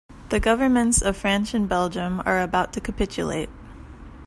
The 0.29 0.39
governments 0.39 1.03
of 1.03 1.15
France 1.15 1.53
and 1.53 1.69
Belgium 1.69 2.23
are 2.25 2.41
about 2.41 2.73
to 2.73 2.81
capitulate. 2.81 3.49